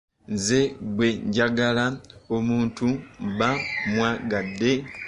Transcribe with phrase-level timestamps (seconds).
[0.33, 0.61] Nze
[0.93, 1.85] bwe njagala
[2.35, 2.87] omuntu
[3.29, 3.51] mba
[3.91, 4.73] mwagadde.